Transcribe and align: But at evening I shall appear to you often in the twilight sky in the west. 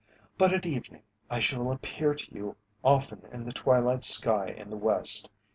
But 0.35 0.51
at 0.51 0.65
evening 0.65 1.03
I 1.29 1.39
shall 1.39 1.71
appear 1.71 2.15
to 2.15 2.33
you 2.35 2.55
often 2.83 3.21
in 3.31 3.45
the 3.45 3.51
twilight 3.51 4.03
sky 4.03 4.47
in 4.47 4.71
the 4.71 4.75
west. 4.75 5.29